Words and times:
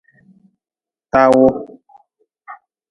Tawu. 1.11 1.47